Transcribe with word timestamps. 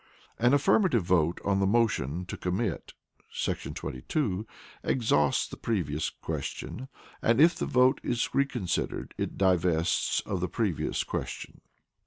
An 0.39 0.55
affirmative 0.55 1.03
vote 1.03 1.39
on 1.45 1.59
the 1.59 1.67
motion 1.67 2.25
to 2.25 2.35
Commit[§ 2.35 2.93
22] 3.75 4.47
exhausts 4.83 5.47
the 5.47 5.57
Previous 5.57 6.09
Question, 6.09 6.87
and 7.21 7.39
if 7.39 7.53
the 7.55 7.67
vote 7.67 8.01
is 8.03 8.33
reconsidered, 8.33 9.13
it 9.19 9.29
is 9.33 9.35
divested 9.37 10.25
of 10.27 10.39
the 10.39 10.49
Previous 10.49 11.03
Question. 11.03 11.61